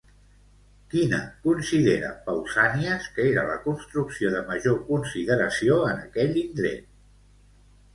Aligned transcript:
Quina 0.93 1.19
considera 1.47 2.09
Pausànies 2.31 3.11
que 3.19 3.29
era 3.35 3.45
la 3.53 3.61
construcció 3.69 4.35
de 4.39 4.43
major 4.51 4.83
consideració 4.93 5.83
en 5.95 6.07
aquell 6.11 6.39
indret? 6.49 6.95